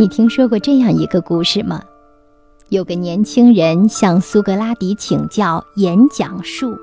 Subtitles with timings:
[0.00, 1.84] 你听说过这样一个故事吗？
[2.70, 6.74] 有个年轻人向苏格拉底请教演讲术。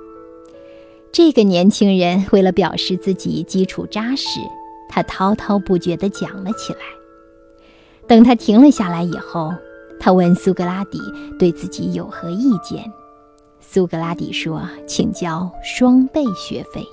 [1.12, 4.40] 这个年轻人为了表示自己基础扎实，
[4.88, 6.80] 他滔滔不绝地讲了起来。
[8.08, 9.52] 等他停了下来以后，
[10.00, 11.00] 他问苏格拉底
[11.40, 12.84] 对自己有何意见。
[13.60, 16.86] 苏格拉底说：“请交双倍学费。”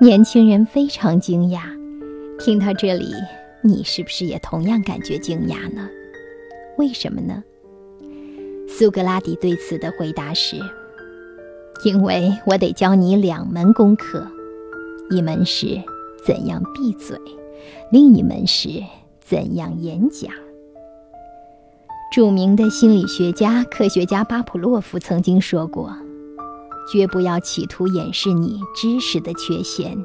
[0.00, 1.62] 年轻人非常惊讶。
[2.38, 3.06] 听到这里，
[3.62, 5.88] 你是不是也同样感觉惊讶呢？
[6.78, 7.42] 为什么呢？
[8.68, 10.56] 苏格拉底对此的回答是
[11.84, 14.24] ：“因为我得教你两门功课，
[15.10, 15.82] 一门是
[16.24, 17.18] 怎样闭嘴，
[17.90, 18.68] 另一门是
[19.20, 20.32] 怎样演讲。”
[22.12, 25.92] 著名的心理学家、科学家巴甫洛夫曾经说过
[26.92, 29.96] ：“绝不要企图掩饰你知识的缺陷，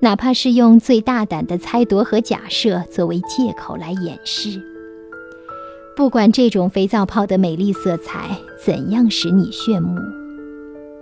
[0.00, 4.62] 哪怕是用最大胆的猜度和假设作为借口来掩饰。
[5.96, 9.98] 不管这种肥皂泡的美丽色彩怎样使你炫目，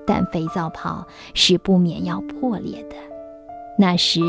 [0.07, 2.97] 但肥皂泡是不免要破裂的。
[3.77, 4.21] 那时，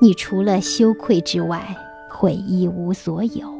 [0.00, 1.76] 你除了羞愧之外，
[2.10, 3.52] 会一无所有。”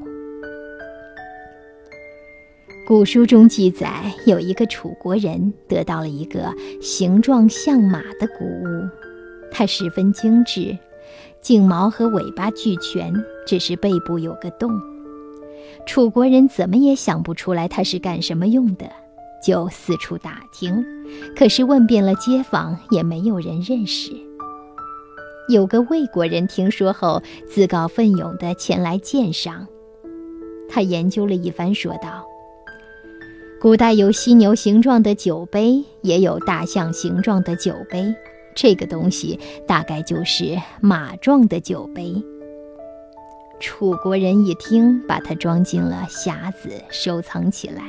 [2.87, 8.89] 古书中记载，有一个楚国人得到了一个形状像马的谷物，
[9.57, 10.77] 它十分精致，
[11.41, 13.15] 颈毛和尾巴俱全，
[13.47, 14.69] 只是背部有个洞。
[15.87, 18.91] 楚国人怎么也想不出来它是干什么用的，
[19.41, 20.85] 就四处打听，
[21.37, 24.11] 可是问遍了街坊，也没有人认识。
[25.49, 29.67] 有个魏国人听说后，自告奋勇地前来鉴赏。
[30.69, 32.27] 他研究了一番，说道。
[33.61, 38.13] 古代有犀牛形状的酒杯，也有大象形状的酒杯。
[38.55, 42.15] 这个东西大概就是马状的酒杯。
[43.61, 47.83] 楚国人一听，把它装进了匣子，收藏起来。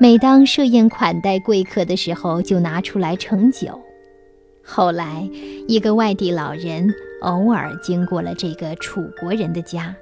[0.00, 3.80] 每当设宴款待贵客的时候，就拿出来盛酒。
[4.64, 5.28] 后来，
[5.68, 9.94] 一个外地老人偶尔经过了这个楚国人的家，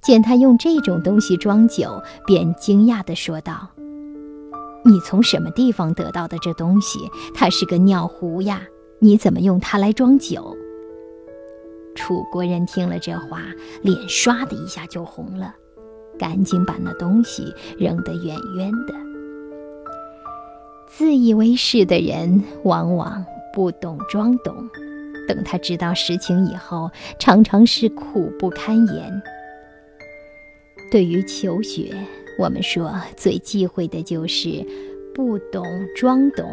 [0.00, 3.68] 见他用这种东西装酒，便惊讶地说道。
[4.84, 7.00] 你从什么地方得到的这东西？
[7.34, 8.62] 它是个尿壶呀！
[8.98, 10.56] 你怎么用它来装酒？
[11.94, 13.42] 楚国人听了这话，
[13.82, 15.54] 脸唰的一下就红了，
[16.18, 18.94] 赶紧把那东西扔得远远的。
[20.88, 24.54] 自以为是的人，往往不懂装懂，
[25.28, 29.22] 等他知道实情以后，常常是苦不堪言。
[30.90, 31.94] 对于求学，
[32.38, 34.64] 我们说最忌讳的就是
[35.14, 36.46] 不懂装懂。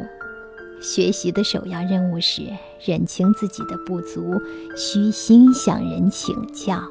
[0.84, 2.44] 学习的首要任务是
[2.86, 4.40] 认清自己的不足，
[4.76, 6.84] 虚心向人请教。